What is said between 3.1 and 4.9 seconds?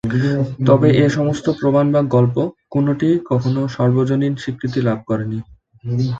কখনো সর্বজনীন স্বীকৃতি